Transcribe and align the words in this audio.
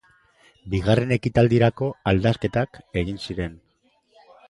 Bigarren 0.73 1.13
ekitaldirako 1.17 1.91
aldaketak 2.15 2.83
egin 3.03 3.25
ziren. 3.29 3.59